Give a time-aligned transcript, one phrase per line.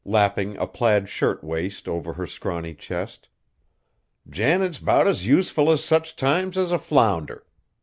[0.03, 3.29] lapping a plaid shirt waist over her scrawny chest.
[4.27, 7.45] "Janet's 'bout as useful at such times as a flounder.